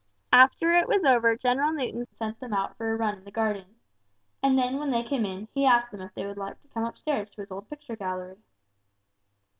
After 0.33 0.69
it 0.73 0.87
was 0.87 1.05
over 1.05 1.35
General 1.37 1.71
Newton 1.73 2.05
sent 2.17 2.39
them 2.39 2.53
out 2.55 2.75
for 2.75 2.91
a 2.91 2.95
run 2.95 3.19
in 3.19 3.23
the 3.23 3.29
garden. 3.29 3.75
And 4.41 4.57
then 4.57 4.77
when 4.79 4.89
they 4.89 5.03
came 5.03 5.25
in, 5.25 5.47
he 5.53 5.63
asked 5.63 5.91
them 5.91 6.01
if 6.01 6.11
they 6.15 6.25
would 6.25 6.37
like 6.37 6.59
to 6.63 6.67
come 6.69 6.85
upstairs 6.85 7.29
to 7.29 7.41
his 7.41 7.51
old 7.51 7.69
picture 7.69 7.95
gallery. 7.95 8.39